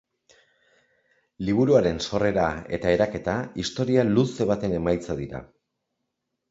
Liburuaren 1.49 2.01
sorrera 2.05 2.47
eta 2.79 2.95
eraketa 2.99 3.37
historia 3.65 4.09
luze 4.13 4.53
baten 4.55 4.79
emaitza 4.83 5.23
dira. 5.25 5.49